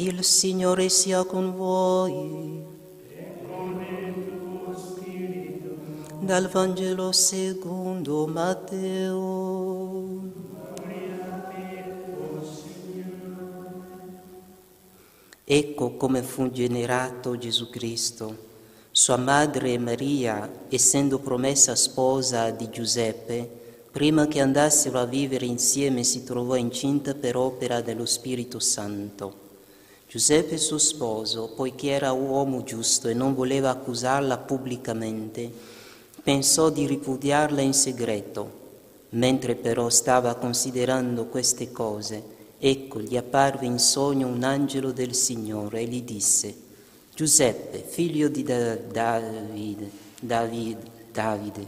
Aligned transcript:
Il 0.00 0.22
Signore 0.22 0.88
sia 0.90 1.24
con 1.24 1.56
voi. 1.56 2.62
Dal 6.20 6.48
Vangelo 6.48 7.10
secondo 7.10 8.28
Matteo. 8.28 10.20
Ecco 15.44 15.96
come 15.96 16.22
fu 16.22 16.52
generato 16.52 17.36
Gesù 17.36 17.68
Cristo. 17.68 18.36
Sua 18.92 19.16
madre 19.16 19.78
Maria, 19.78 20.48
essendo 20.68 21.18
promessa 21.18 21.74
sposa 21.74 22.50
di 22.50 22.70
Giuseppe, 22.70 23.50
prima 23.90 24.28
che 24.28 24.40
andassero 24.40 25.00
a 25.00 25.06
vivere 25.06 25.46
insieme 25.46 26.04
si 26.04 26.22
trovò 26.22 26.54
incinta 26.54 27.14
per 27.14 27.36
opera 27.36 27.80
dello 27.80 28.06
Spirito 28.06 28.60
Santo. 28.60 29.47
Giuseppe 30.10 30.56
suo 30.56 30.78
sposo, 30.78 31.52
poiché 31.54 31.90
era 31.90 32.12
uomo 32.12 32.62
giusto 32.62 33.08
e 33.08 33.14
non 33.14 33.34
voleva 33.34 33.68
accusarla 33.68 34.38
pubblicamente, 34.38 35.52
pensò 36.22 36.70
di 36.70 36.86
ripudiarla 36.86 37.60
in 37.60 37.74
segreto. 37.74 38.56
Mentre 39.10 39.54
però 39.54 39.90
stava 39.90 40.34
considerando 40.36 41.26
queste 41.26 41.70
cose, 41.72 42.22
ecco 42.58 43.02
gli 43.02 43.18
apparve 43.18 43.66
in 43.66 43.78
sogno 43.78 44.28
un 44.28 44.44
angelo 44.44 44.92
del 44.92 45.14
Signore 45.14 45.80
e 45.80 45.84
gli 45.84 46.02
disse, 46.02 46.54
Giuseppe, 47.14 47.84
figlio 47.86 48.28
di 48.28 48.42
Davide, 48.42 49.90
Davide, 50.22 50.82
Davide, 51.12 51.66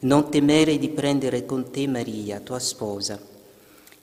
non 0.00 0.28
temere 0.28 0.76
di 0.76 0.90
prendere 0.90 1.46
con 1.46 1.70
te 1.70 1.86
Maria, 1.86 2.40
tua 2.40 2.58
sposa. 2.58 3.18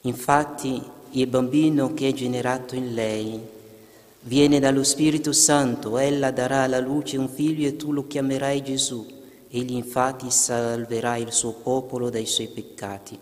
Infatti 0.01 0.81
il 1.11 1.27
bambino 1.27 1.93
che 1.93 2.07
è 2.07 2.13
generato 2.13 2.73
in 2.73 2.95
lei 2.95 3.55
viene 4.27 4.59
dallo 4.59 4.83
Spirito 4.83 5.31
Santo, 5.31 5.97
ella 5.97 6.31
darà 6.31 6.63
alla 6.63 6.79
luce 6.79 7.17
un 7.17 7.29
figlio 7.29 7.67
e 7.67 7.77
tu 7.77 7.93
lo 7.93 8.07
chiamerai 8.07 8.61
Gesù. 8.61 9.05
Egli 9.49 9.73
infatti 9.73 10.29
salverà 10.29 11.15
il 11.15 11.31
suo 11.31 11.53
popolo 11.53 12.09
dai 12.09 12.25
suoi 12.25 12.49
peccati. 12.49 13.17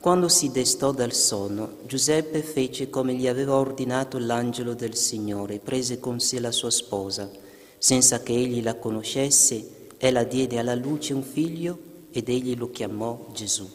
Quando 0.00 0.28
si 0.28 0.50
destò 0.50 0.90
dal 0.90 1.12
sonno, 1.12 1.78
Giuseppe 1.86 2.42
fece 2.42 2.90
come 2.90 3.14
gli 3.14 3.28
aveva 3.28 3.54
ordinato 3.54 4.18
l'angelo 4.18 4.74
del 4.74 4.96
Signore, 4.96 5.60
prese 5.60 6.00
con 6.00 6.18
sé 6.18 6.40
la 6.40 6.52
sua 6.52 6.70
sposa. 6.70 7.30
Senza 7.78 8.20
che 8.20 8.32
egli 8.32 8.60
la 8.60 8.74
conoscesse, 8.74 9.86
ella 9.98 10.24
diede 10.24 10.58
alla 10.58 10.74
luce 10.74 11.14
un 11.14 11.22
figlio 11.22 11.78
ed 12.10 12.28
egli 12.28 12.56
lo 12.56 12.70
chiamò 12.70 13.26
Gesù. 13.32 13.68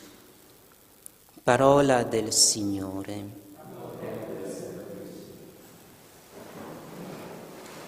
Parola 1.42 2.04
del 2.04 2.34
Signore. 2.34 3.42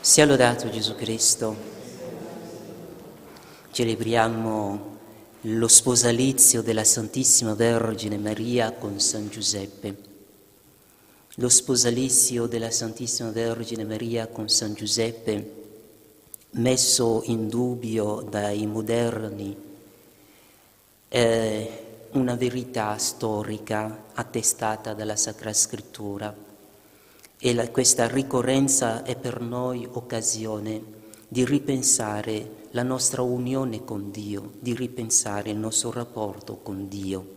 Sia 0.05 0.27
lodato 0.27 0.69
Gesù 0.69 0.93
Cristo. 0.93 1.55
Celebriamo 3.71 4.97
lo 5.41 5.67
sposalizio 5.67 6.61
della 6.61 6.83
Santissima 6.83 7.55
Vergine 7.55 8.19
Maria 8.19 8.71
con 8.73 8.99
San 8.99 9.29
Giuseppe. 9.29 9.97
Lo 11.37 11.49
sposalizio 11.49 12.45
della 12.45 12.69
Santissima 12.69 13.31
Vergine 13.31 13.83
Maria 13.83 14.27
con 14.27 14.47
San 14.47 14.75
Giuseppe, 14.75 15.53
messo 16.51 17.23
in 17.25 17.49
dubbio 17.49 18.21
dai 18.29 18.67
moderni, 18.67 19.57
è 21.07 21.83
una 22.11 22.35
verità 22.35 22.95
storica 22.99 24.03
attestata 24.13 24.93
dalla 24.93 25.15
Sacra 25.15 25.51
Scrittura 25.51 26.44
e 27.45 27.53
la, 27.53 27.69
questa 27.69 28.07
ricorrenza 28.07 29.03
è 29.03 29.15
per 29.15 29.39
noi 29.39 29.88
occasione 29.88 30.81
di 31.27 31.45
ripensare 31.45 32.69
la 32.71 32.81
nostra 32.81 33.21
unione 33.21 33.83
con 33.83 34.09
Dio, 34.09 34.53
di 34.59 34.73
ripensare 34.73 35.51
il 35.51 35.57
nostro 35.57 35.91
rapporto 35.91 36.57
con 36.63 36.88
Dio. 36.88 37.33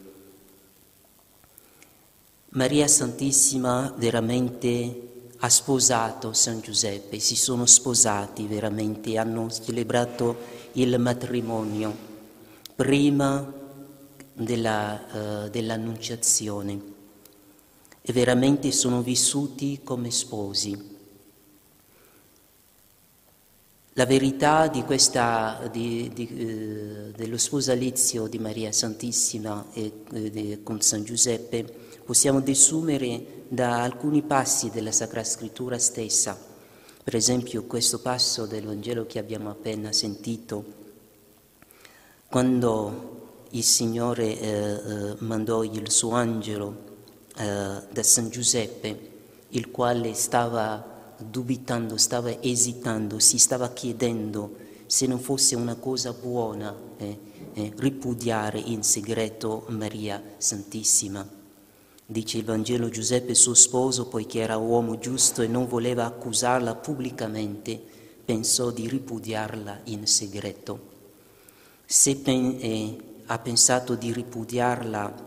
Maria 2.52 2.88
Santissima 2.88 3.92
veramente 3.98 5.26
ha 5.40 5.48
sposato 5.50 6.32
San 6.32 6.62
Giuseppe, 6.62 7.18
si 7.18 7.36
sono 7.36 7.66
sposati 7.66 8.46
veramente, 8.46 9.18
hanno 9.18 9.50
celebrato 9.50 10.36
il 10.72 10.98
matrimonio 10.98 11.94
prima 12.74 13.52
della, 14.32 15.44
uh, 15.44 15.48
dell'annunciazione 15.50 16.96
e 18.08 18.12
veramente 18.14 18.72
sono 18.72 19.02
vissuti 19.02 19.80
come 19.84 20.10
sposi. 20.10 20.96
La 23.92 24.06
verità 24.06 24.66
di 24.68 24.82
questa, 24.82 25.68
di, 25.70 26.10
di, 26.14 26.26
eh, 26.26 27.12
dello 27.14 27.36
sposalizio 27.36 28.26
di 28.26 28.38
Maria 28.38 28.72
Santissima 28.72 29.66
e, 29.74 30.04
eh, 30.10 30.60
con 30.62 30.80
San 30.80 31.04
Giuseppe 31.04 31.64
possiamo 32.02 32.40
desumere 32.40 33.44
da 33.48 33.82
alcuni 33.82 34.22
passi 34.22 34.70
della 34.70 34.92
Sacra 34.92 35.22
Scrittura 35.22 35.78
stessa. 35.78 36.38
Per 37.04 37.14
esempio 37.14 37.64
questo 37.64 38.00
passo 38.00 38.46
del 38.46 38.64
Vangelo 38.64 39.04
che 39.04 39.18
abbiamo 39.18 39.50
appena 39.50 39.92
sentito, 39.92 40.64
quando 42.30 43.44
il 43.50 43.64
Signore 43.64 44.40
eh, 44.40 44.48
eh 44.48 45.14
mandò 45.18 45.62
il 45.62 45.90
suo 45.90 46.12
angelo 46.12 46.87
eh, 47.38 47.82
da 47.90 48.02
San 48.02 48.30
Giuseppe, 48.30 49.10
il 49.50 49.70
quale 49.70 50.12
stava 50.14 51.14
dubitando, 51.18 51.96
stava 51.96 52.42
esitando, 52.42 53.18
si 53.18 53.38
stava 53.38 53.70
chiedendo 53.70 54.56
se 54.86 55.06
non 55.06 55.20
fosse 55.20 55.54
una 55.54 55.76
cosa 55.76 56.12
buona 56.12 56.74
eh, 56.96 57.18
eh, 57.54 57.72
ripudiare 57.76 58.58
in 58.58 58.82
segreto 58.82 59.64
Maria 59.68 60.22
Santissima. 60.36 61.26
Dice 62.06 62.38
il 62.38 62.44
Vangelo 62.44 62.88
Giuseppe 62.88 63.34
suo 63.34 63.54
sposo, 63.54 64.06
poiché 64.06 64.40
era 64.40 64.56
uomo 64.56 64.98
giusto 64.98 65.42
e 65.42 65.46
non 65.46 65.68
voleva 65.68 66.06
accusarla 66.06 66.74
pubblicamente, 66.74 67.80
pensò 68.24 68.70
di 68.70 68.88
ripudiarla 68.88 69.80
in 69.84 70.06
segreto. 70.06 70.96
Se 71.84 72.16
pen- 72.16 72.56
eh, 72.60 72.96
ha 73.26 73.38
pensato 73.38 73.94
di 73.94 74.12
ripudiarla 74.12 75.26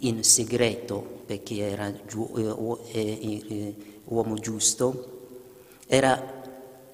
in 0.00 0.22
segreto, 0.24 1.22
perché 1.26 1.58
era 1.58 1.88
eh, 1.88 1.98
eh, 2.92 3.44
eh, 3.48 3.74
uomo 4.04 4.34
giusto, 4.36 5.18
era 5.86 6.38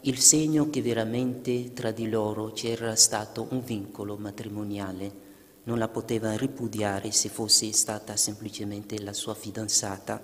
il 0.03 0.19
segno 0.19 0.71
che 0.71 0.83
veramente 0.83 1.72
tra 1.72 1.91
di 1.91 2.09
loro 2.09 2.53
c'era 2.53 2.95
stato 2.95 3.47
un 3.50 3.62
vincolo 3.65 4.16
matrimoniale. 4.16 5.25
Non 5.65 5.78
la 5.78 5.89
poteva 5.89 6.37
ripudiare 6.37 7.11
se 7.11 7.28
fosse 7.28 7.72
stata 7.72 8.16
semplicemente 8.16 9.03
la 9.03 9.12
sua 9.12 9.34
fidanzata. 9.34 10.22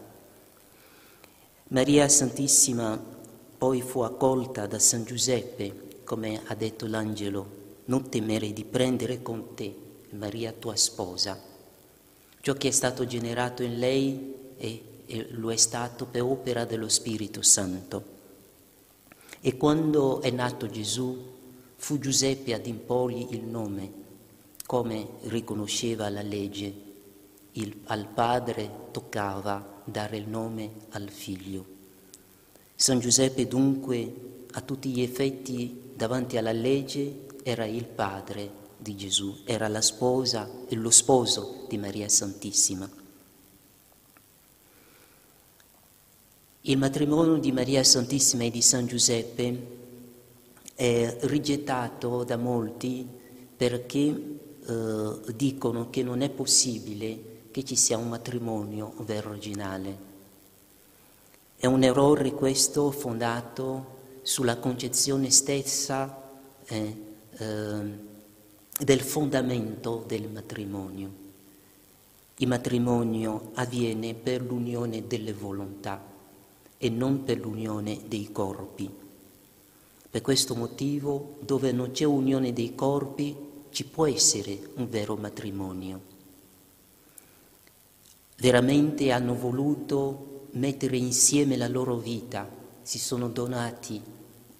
Maria 1.69 2.09
Santissima 2.09 2.97
poi 3.59 3.81
fu 3.83 4.01
accolta 4.01 4.67
da 4.67 4.79
San 4.79 5.05
Giuseppe, 5.05 6.01
come 6.05 6.43
ha 6.47 6.55
detto 6.55 6.87
l'angelo, 6.87 7.61
non 7.87 8.09
temere 8.09 8.53
di 8.53 8.65
prendere 8.65 9.23
con 9.23 9.55
te 9.55 9.75
Maria 10.11 10.53
tua 10.53 10.77
sposa. 10.77 11.52
Ciò 12.43 12.53
che 12.53 12.69
è 12.69 12.73
stato 12.73 13.07
generato 13.07 13.63
in 13.63 13.79
lei 13.79 14.35
è 14.59 14.81
e 15.13 15.27
lo 15.33 15.53
è 15.53 15.57
stato 15.57 16.07
per 16.07 16.23
opera 16.23 16.65
dello 16.65 16.89
Spirito 16.89 17.43
Santo. 17.43 18.21
E 19.43 19.59
quando 19.59 20.23
è 20.23 20.31
nato 20.31 20.71
Gesù, 20.71 21.31
fu 21.77 21.99
Giuseppe 21.99 22.55
ad 22.55 22.67
imporgli 22.67 23.27
il 23.35 23.43
nome, 23.43 23.93
come 24.65 25.07
riconosceva 25.25 26.09
la 26.09 26.23
legge. 26.23 26.73
Il, 27.53 27.81
al 27.85 28.07
padre 28.07 28.71
toccava 28.91 29.83
dare 29.85 30.17
il 30.17 30.29
nome 30.29 30.71
al 30.93 31.11
figlio. 31.11 31.67
San 32.75 32.99
Giuseppe 32.99 33.47
dunque, 33.47 34.47
a 34.53 34.63
tutti 34.63 34.89
gli 34.89 35.03
effetti, 35.03 35.93
davanti 35.95 36.39
alla 36.39 36.53
legge, 36.53 37.27
era 37.43 37.67
il 37.67 37.85
padre 37.85 38.61
di 38.83 38.97
Gesù, 38.97 39.39
era 39.45 39.69
la 39.69 39.81
sposa 39.81 40.51
e 40.69 40.75
lo 40.75 40.91
sposo 40.91 41.65
di 41.69 41.79
Maria 41.79 42.09
Santissima. 42.09 42.91
Il 46.63 46.79
matrimonio 46.79 47.39
di 47.39 47.51
Maria 47.51 47.83
Santissima 47.83 48.45
e 48.45 48.51
di 48.51 48.63
San 48.63 48.87
Giuseppe 48.87 49.81
è 50.75 51.17
rigettato 51.23 52.25
da 52.25 52.37
molti 52.37 53.07
perché 53.57 53.99
eh, 54.65 55.21
dicono 55.35 55.91
che 55.91 56.03
non 56.03 56.21
è 56.21 56.31
possibile 56.31 57.31
che 57.51 57.65
ci 57.65 57.77
sia 57.77 57.99
un 57.99 58.09
matrimonio 58.09 58.95
verginale. 58.99 60.11
È 61.57 61.67
un 61.67 61.83
errore 61.83 62.33
questo 62.33 62.91
fondato 62.91 64.19
sulla 64.23 64.59
concezione 64.59 65.31
stessa 65.31 66.31
eh, 66.65 66.97
eh, 67.39 68.11
del 68.79 69.01
fondamento 69.01 70.05
del 70.07 70.29
matrimonio. 70.29 71.21
Il 72.37 72.49
matrimonio 72.49 73.51
avviene 73.55 74.15
per 74.15 74.43
l'unione 74.43 75.07
delle 75.07 75.33
volontà 75.33 76.03
e 76.79 76.89
non 76.89 77.23
per 77.25 77.39
l'unione 77.39 78.01
dei 78.09 78.33
corpi. 78.33 78.91
Per 80.11 80.21
questo 80.21 80.55
motivo, 80.55 81.37
dove 81.41 81.73
non 81.73 81.93
c'è 81.93 82.05
unione 82.05 82.53
dei 82.53 82.75
corpi, 82.75 83.37
ci 83.71 83.85
può 83.85 84.07
essere 84.07 84.59
un 84.75 84.89
vero 84.89 85.17
matrimonio. 85.17 86.01
Veramente 88.37 89.13
hanno 89.13 89.35
voluto 89.35 90.49
mettere 90.53 90.97
insieme 90.97 91.57
la 91.57 91.69
loro 91.69 91.97
vita, 91.97 92.49
si 92.83 92.99
sono 92.99 93.29
donati 93.29 94.03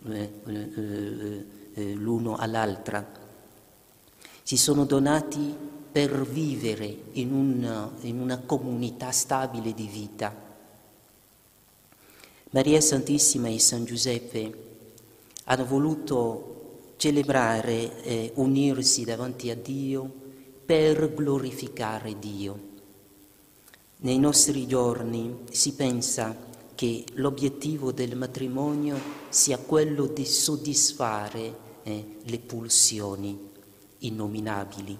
eh, 0.09 0.31
eh, 0.47 1.45
eh, 1.75 1.95
l'uno 1.95 2.37
all'altra, 2.37 3.22
si 4.43 4.57
sono 4.57 4.85
donati 4.85 5.55
per 5.93 6.27
vivere 6.27 6.97
in 7.13 7.33
una, 7.33 7.91
in 8.01 8.19
una 8.19 8.39
comunità 8.39 9.11
stabile 9.11 9.75
di 9.75 9.87
vita. 9.87 10.35
Maria 12.51 12.81
Santissima 12.81 13.49
e 13.49 13.59
San 13.59 13.85
Giuseppe 13.85 14.71
hanno 15.45 15.65
voluto 15.67 16.95
celebrare 16.97 18.03
e 18.03 18.33
unirsi 18.37 19.05
davanti 19.05 19.51
a 19.51 19.57
Dio 19.57 20.11
per 20.65 21.15
glorificare 21.15 22.19
Dio. 22.19 22.71
Nei 23.99 24.19
nostri 24.19 24.67
giorni 24.67 25.45
si 25.51 25.75
pensa 25.75 26.35
che 26.75 27.05
l'obiettivo 27.15 27.93
del 27.93 28.17
matrimonio 28.17 28.99
sia 29.29 29.59
quello 29.59 30.07
di 30.07 30.25
soddisfare 30.25 31.57
eh, 31.83 32.17
le 32.23 32.39
pulsioni 32.39 33.51
innominabili. 34.07 34.97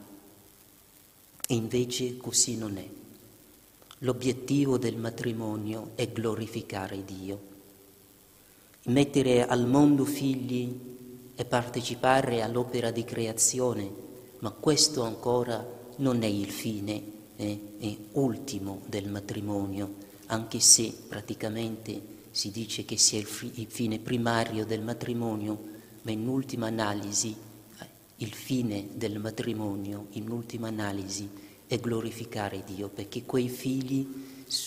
E 1.47 1.55
invece 1.55 2.17
così 2.17 2.57
non 2.57 2.77
è. 2.77 2.89
L'obiettivo 3.99 4.79
del 4.79 4.97
matrimonio 4.97 5.93
è 5.95 6.09
glorificare 6.09 7.05
Dio. 7.05 7.51
Mettere 8.85 9.47
al 9.47 9.67
mondo 9.67 10.05
figli 10.05 10.91
e 11.35 11.45
partecipare 11.45 12.43
all'opera 12.43 12.91
di 12.91 13.05
creazione, 13.05 13.91
ma 14.41 14.51
questo 14.51 15.03
ancora 15.03 15.65
non 15.97 16.23
è 16.23 16.27
il 16.27 16.51
fine 16.51 17.03
eh, 17.37 17.61
è 17.79 17.97
ultimo 18.13 18.83
del 18.87 19.09
matrimonio, 19.09 19.95
anche 20.27 20.61
se 20.61 20.93
praticamente 21.09 22.11
si 22.31 22.51
dice 22.51 22.85
che 22.85 22.97
sia 22.97 23.19
il, 23.19 23.27
fi- 23.27 23.53
il 23.55 23.67
fine 23.69 23.99
primario 23.99 24.65
del 24.65 24.83
matrimonio, 24.83 25.71
ma 26.03 26.11
in 26.11 26.27
ultima 26.27 26.67
analisi 26.67 27.35
il 28.23 28.33
fine 28.33 28.87
del 28.95 29.19
matrimonio, 29.19 30.07
in 30.13 30.31
ultima 30.31 30.69
analisi, 30.69 31.29
è 31.67 31.79
glorificare 31.79 32.63
Dio, 32.65 32.89
perché 32.89 33.25
quei 33.25 33.49
figli 33.49 34.07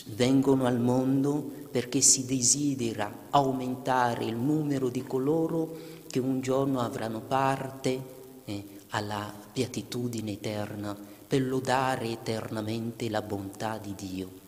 vengono 0.07 0.65
al 0.65 0.79
mondo 0.79 1.51
perché 1.71 2.01
si 2.01 2.25
desidera 2.25 3.27
aumentare 3.29 4.25
il 4.25 4.35
numero 4.35 4.89
di 4.89 5.03
coloro 5.03 5.77
che 6.09 6.19
un 6.19 6.41
giorno 6.41 6.81
avranno 6.81 7.21
parte 7.21 8.03
eh, 8.45 8.65
alla 8.89 9.33
beatitudine 9.53 10.33
eterna 10.33 10.97
per 11.27 11.41
lodare 11.41 12.09
eternamente 12.09 13.09
la 13.09 13.21
bontà 13.21 13.77
di 13.77 13.95
Dio. 13.95 14.43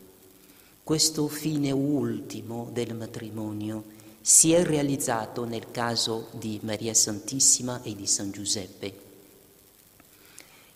Questo 0.82 1.28
fine 1.28 1.70
ultimo 1.70 2.68
del 2.72 2.94
matrimonio 2.94 3.96
si 4.28 4.52
è 4.52 4.62
realizzato 4.62 5.46
nel 5.46 5.70
caso 5.70 6.28
di 6.32 6.60
Maria 6.62 6.92
Santissima 6.92 7.80
e 7.80 7.94
di 7.94 8.06
San 8.06 8.30
Giuseppe. 8.30 9.00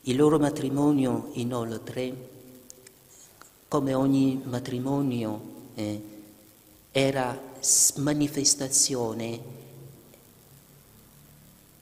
Il 0.05 0.17
loro 0.17 0.39
matrimonio, 0.39 1.29
inoltre, 1.33 2.31
come 3.69 3.93
ogni 3.93 4.41
matrimonio, 4.43 5.41
eh, 5.75 6.03
era 6.93 7.39
manifestazione 7.97 9.41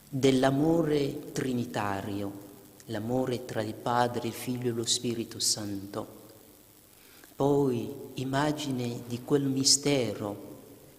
dell'amore 0.09 1.31
trinitario 1.31 2.33
l'amore 2.87 3.45
tra 3.45 3.63
il 3.63 3.75
Padre, 3.75 4.27
il 4.27 4.35
Figlio 4.35 4.71
e 4.71 4.73
lo 4.73 4.85
Spirito 4.85 5.39
Santo. 5.39 6.19
Poi 7.37 7.95
immagine 8.15 9.03
di 9.07 9.23
quel 9.23 9.45
mistero 9.45 10.50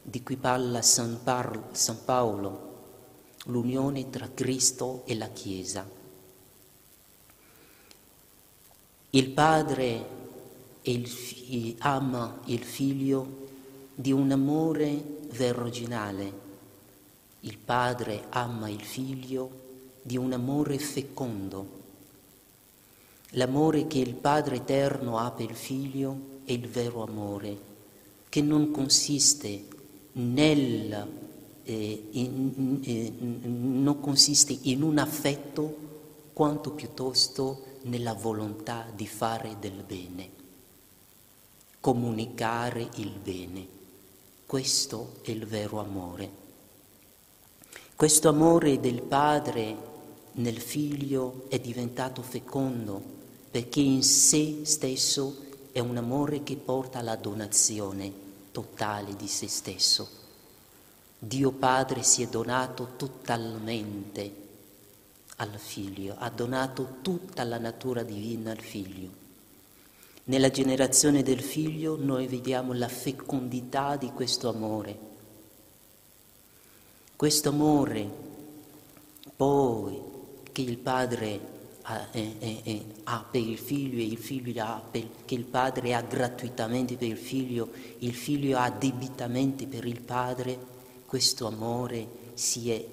di 0.02 0.24
cui 0.24 0.38
parla 0.38 0.82
San, 0.82 1.20
Par- 1.24 1.70
San 1.72 2.04
Paolo, 2.04 2.70
l'unione 3.46 4.10
tra 4.10 4.30
Cristo 4.34 5.04
e 5.06 5.16
la 5.16 5.30
Chiesa. 5.30 5.88
Il 9.12 9.30
Padre 9.32 10.06
il, 10.84 11.76
ama 11.80 12.40
il 12.46 12.64
Figlio 12.64 13.48
di 13.94 14.12
un 14.12 14.32
amore 14.32 15.20
verginale. 15.32 16.40
Il 17.42 17.58
Padre 17.58 18.26
ama 18.30 18.70
il 18.70 18.82
Figlio 18.82 19.60
di 20.02 20.18
un 20.18 20.32
amore 20.34 20.78
fecondo 20.78 21.80
L'amore 23.36 23.88
che 23.88 24.00
il 24.00 24.16
Padre 24.16 24.58
Eterno 24.58 25.18
ha 25.18 25.32
per 25.32 25.50
il 25.50 25.56
Figlio 25.56 26.40
è 26.44 26.52
il 26.52 26.68
vero 26.68 27.04
amore, 27.04 27.58
che 28.28 28.42
non 28.42 28.72
consiste 28.72 29.68
nel, 30.14 31.08
eh, 31.64 32.08
in, 32.12 32.80
eh, 32.84 33.14
non 33.20 34.00
consiste 34.00 34.58
in 34.64 34.82
un 34.82 34.98
affetto 34.98 35.90
quanto 36.34 36.72
piuttosto 36.72 37.70
nella 37.84 38.14
volontà 38.14 38.86
di 38.94 39.08
fare 39.08 39.58
del 39.60 39.84
bene, 39.86 40.30
comunicare 41.80 42.90
il 42.96 43.12
bene. 43.12 43.68
Questo 44.46 45.14
è 45.22 45.32
il 45.32 45.46
vero 45.46 45.80
amore. 45.80 46.40
Questo 47.96 48.30
amore 48.30 48.80
del 48.80 49.02
Padre 49.02 49.90
nel 50.34 50.60
Figlio 50.60 51.46
è 51.50 51.60
diventato 51.60 52.22
fecondo 52.22 53.20
perché 53.52 53.80
in 53.80 54.02
sé 54.02 54.62
stesso 54.64 55.50
è 55.72 55.80
un 55.80 55.98
amore 55.98 56.44
che 56.44 56.56
porta 56.56 57.00
alla 57.00 57.16
donazione 57.16 58.30
totale 58.52 59.16
di 59.16 59.28
se 59.28 59.48
stesso. 59.48 60.20
Dio 61.18 61.52
Padre 61.52 62.04
si 62.04 62.24
è 62.24 62.28
donato 62.28 62.94
totalmente 62.98 64.36
al 65.38 65.58
Figlio, 65.58 66.16
ha 66.18 66.30
donato 66.30 66.98
tutta 67.02 67.44
la 67.44 67.58
natura 67.58 68.04
divina 68.04 68.52
al 68.52 68.60
Figlio. 68.60 69.10
Nella 70.26 70.50
generazione 70.50 71.24
del 71.24 71.42
Figlio 71.42 71.98
noi 72.00 72.28
vediamo 72.28 72.74
la 72.74 72.88
fecondità 72.88 73.96
di 73.96 74.12
questo 74.12 74.50
amore. 74.50 75.10
Questo 77.16 77.50
amore 77.50 78.10
poi 79.36 80.00
che 80.52 80.62
il 80.62 80.78
Padre 80.78 81.61
ha, 81.92 82.08
eh, 82.12 82.36
eh, 82.64 82.86
ha, 83.04 83.26
per 83.30 83.42
il 83.42 83.58
figlio 83.58 84.00
e 84.00 84.06
il 84.06 84.18
figlio 84.18 84.64
ha 84.64 84.82
per, 84.90 85.08
che 85.26 85.36
il 85.36 85.44
padre 85.44 85.94
ha 85.94 86.02
gratuitamente 86.02 86.96
per 86.96 87.08
il 87.08 87.18
figlio, 87.18 87.70
il 88.00 88.14
figlio 88.14 88.58
ha 88.58 88.70
debitamente 88.70 89.68
per 89.68 89.86
il 89.86 90.02
padre, 90.02 90.58
questo 91.06 91.48
amore 91.48 92.08
si 92.34 92.72
è 92.72 92.86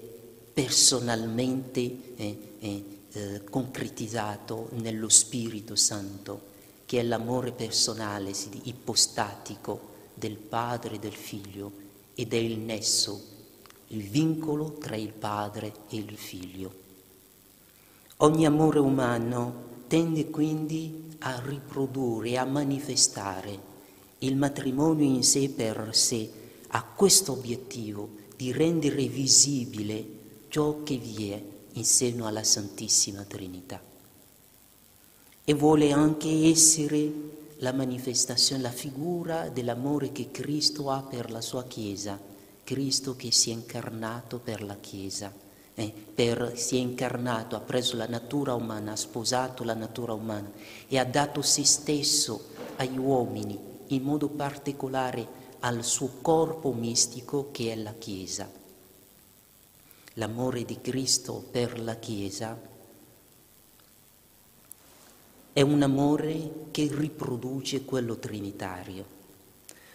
personalmente 0.53 1.79
eh, 2.17 2.37
eh, 2.59 2.83
eh, 3.11 3.43
concretizzato 3.49 4.69
nello 4.73 5.09
Spirito 5.09 5.75
Santo, 5.75 6.47
che 6.85 6.99
è 6.99 7.03
l'amore 7.03 7.51
personale, 7.53 8.33
ipostatico 8.63 9.87
del 10.13 10.35
padre 10.35 10.95
e 10.95 10.99
del 10.99 11.13
figlio 11.13 11.71
ed 12.13 12.33
è 12.33 12.37
il 12.37 12.59
nesso, 12.59 13.21
il 13.87 14.03
vincolo 14.03 14.73
tra 14.73 14.97
il 14.97 15.13
padre 15.13 15.73
e 15.89 15.95
il 15.95 16.17
figlio. 16.17 16.87
Ogni 18.21 18.45
amore 18.45 18.79
umano 18.79 19.67
tende 19.87 20.29
quindi 20.29 21.15
a 21.19 21.41
riprodurre, 21.41 22.37
a 22.37 22.43
manifestare. 22.43 23.57
Il 24.19 24.35
matrimonio 24.35 25.05
in 25.05 25.23
sé 25.23 25.47
per 25.47 25.91
sé 25.95 26.29
ha 26.67 26.83
questo 26.83 27.31
obiettivo 27.31 28.09
di 28.35 28.51
rendere 28.51 29.07
visibile 29.07 30.05
ciò 30.49 30.83
che 30.83 30.97
vi 30.97 31.29
è 31.29 31.41
in 31.71 31.85
seno 31.85 32.27
alla 32.27 32.43
Santissima 32.43 33.23
Trinità. 33.23 33.81
E 35.45 35.53
vuole 35.53 35.93
anche 35.93 36.29
essere 36.45 37.09
la 37.59 37.71
manifestazione, 37.71 38.61
la 38.61 38.69
figura 38.69 39.47
dell'amore 39.47 40.11
che 40.11 40.29
Cristo 40.29 40.91
ha 40.91 41.01
per 41.03 41.31
la 41.31 41.39
sua 41.39 41.63
Chiesa, 41.63 42.19
Cristo 42.65 43.15
che 43.15 43.31
si 43.31 43.51
è 43.51 43.53
incarnato 43.53 44.39
per 44.39 44.61
la 44.61 44.75
Chiesa 44.75 45.47
eh, 45.79 45.93
per, 46.13 46.53
si 46.55 46.75
è 46.75 46.79
incarnato, 46.79 47.55
ha 47.55 47.61
preso 47.61 47.95
la 47.95 48.07
natura 48.07 48.53
umana, 48.53 48.91
ha 48.91 48.97
sposato 48.97 49.63
la 49.63 49.73
natura 49.73 50.13
umana 50.13 50.51
e 50.87 50.97
ha 50.97 51.05
dato 51.05 51.41
se 51.41 51.63
stesso 51.63 52.49
agli 52.75 52.97
uomini, 52.97 53.57
in 53.87 54.03
modo 54.03 54.27
particolare 54.27 55.37
al 55.59 55.83
suo 55.83 56.17
corpo 56.21 56.73
mistico 56.73 57.49
che 57.51 57.71
è 57.71 57.75
la 57.75 57.93
Chiesa. 57.93 58.49
L'amore 60.13 60.65
di 60.65 60.81
Cristo 60.81 61.43
per 61.49 61.79
la 61.79 61.95
Chiesa 61.95 62.59
è 65.53 65.61
un 65.61 65.81
amore 65.81 66.67
che 66.71 66.89
riproduce 66.91 67.85
quello 67.85 68.17
trinitario. 68.17 69.18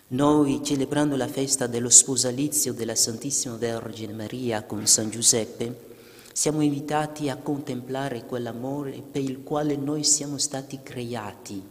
Noi, 0.09 0.61
celebrando 0.63 1.17
la 1.17 1.27
festa 1.27 1.67
dello 1.67 1.89
sposalizio 1.89 2.75
della 2.75 2.95
Santissima 2.95 3.57
Vergine 3.57 4.13
Maria 4.13 4.63
con 4.65 4.87
San 4.87 5.09
Giuseppe, 5.09 5.93
siamo 6.31 6.61
invitati 6.61 7.31
a 7.31 7.39
contemplare 7.39 8.27
quell'amore 8.27 9.01
per 9.01 9.23
il 9.23 9.43
quale 9.43 9.77
noi 9.77 10.05
siamo 10.05 10.37
stati 10.37 10.81
creati. 10.83 11.63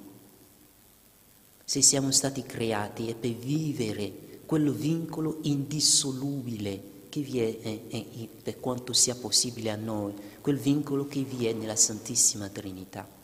Se 1.64 1.82
siamo 1.84 2.10
stati 2.10 2.42
creati 2.42 3.08
è 3.08 3.14
per 3.14 3.34
vivere 3.34 4.12
quel 4.48 4.72
vincolo 4.72 5.38
indissolubile 5.44 6.92
che 7.10 7.22
vi 7.22 7.40
è, 7.40 8.30
per 8.42 8.60
quanto 8.60 8.94
sia 8.94 9.14
possibile 9.14 9.70
a 9.70 9.76
noi, 9.76 10.14
quel 10.42 10.58
vincolo 10.58 11.06
che 11.08 11.22
vi 11.22 11.46
è 11.46 11.54
nella 11.54 11.76
Santissima 11.76 12.50
Trinità. 12.50 13.22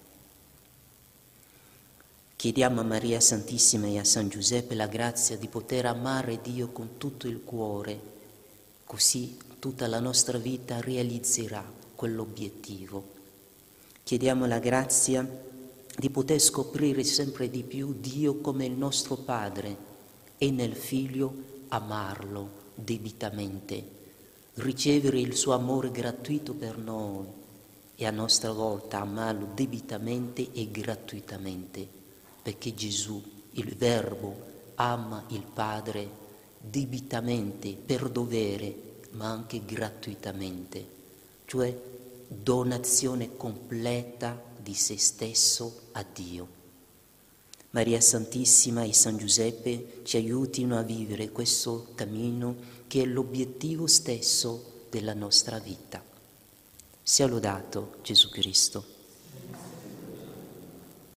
Chiediamo 2.39 2.79
a 2.79 2.85
Maria 2.85 3.19
Santissima 3.19 3.87
e 3.87 3.99
a 3.99 4.05
San 4.05 4.29
Giuseppe 4.29 4.73
la 4.73 4.87
grazia 4.87 5.35
di 5.35 5.49
poter 5.49 5.85
amare 5.85 6.39
Dio 6.41 6.69
con 6.69 6.91
tutto 6.95 7.27
il 7.27 7.43
cuore, 7.43 7.99
così 8.85 9.37
tutta 9.59 9.87
la 9.87 9.99
nostra 9.99 10.37
vita 10.37 10.79
realizzerà 10.79 11.61
quell'obiettivo. 11.95 13.03
Chiediamo 14.03 14.45
la 14.45 14.59
grazia 14.59 15.27
di 15.97 16.09
poter 16.09 16.39
scoprire 16.39 17.03
sempre 17.03 17.49
di 17.49 17.63
più 17.63 17.93
Dio 17.99 18.37
come 18.37 18.65
il 18.65 18.71
nostro 18.71 19.17
Padre 19.17 19.75
e 20.37 20.49
nel 20.49 20.77
Figlio 20.77 21.33
amarlo 21.67 22.51
debitamente, 22.73 23.83
ricevere 24.53 25.19
il 25.19 25.35
suo 25.35 25.51
amore 25.51 25.91
gratuito 25.91 26.53
per 26.53 26.77
noi 26.77 27.25
e 27.95 28.05
a 28.05 28.11
nostra 28.11 28.53
volta 28.53 29.01
amarlo 29.01 29.49
debitamente 29.53 30.53
e 30.53 30.71
gratuitamente, 30.71 31.98
perché 32.49 32.73
Gesù, 32.73 33.21
il 33.51 33.75
Verbo, 33.75 34.35
ama 34.73 35.23
il 35.27 35.43
Padre 35.43 36.09
debitamente, 36.57 37.75
per 37.75 38.09
dovere, 38.09 39.01
ma 39.11 39.29
anche 39.29 39.63
gratuitamente, 39.63 40.87
cioè 41.45 41.79
donazione 42.27 43.35
completa 43.35 44.41
di 44.57 44.73
se 44.73 44.97
stesso 44.97 45.89
a 45.91 46.03
Dio. 46.11 46.47
Maria 47.69 48.01
Santissima 48.01 48.81
e 48.81 48.93
San 48.93 49.17
Giuseppe 49.17 50.01
ci 50.01 50.17
aiutino 50.17 50.75
a 50.75 50.81
vivere 50.81 51.29
questo 51.29 51.89
cammino 51.93 52.55
che 52.87 53.03
è 53.03 53.05
l'obiettivo 53.05 53.85
stesso 53.85 54.85
della 54.89 55.13
nostra 55.13 55.59
vita. 55.59 56.03
Sia 57.03 57.27
lodato 57.27 57.97
Gesù 58.01 58.27
Cristo. 58.29 58.98